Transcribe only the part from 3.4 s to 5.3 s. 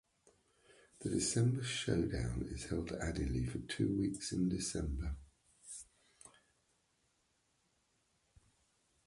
for two weeks in December.